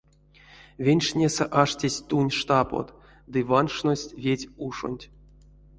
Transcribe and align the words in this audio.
Венчтнесэ 0.85 1.45
аштесть 1.61 2.05
тунь 2.09 2.35
штапот 2.37 2.87
ды 3.31 3.39
ванкшность 3.49 4.15
ведь 4.23 4.49
ушонть. 4.65 5.05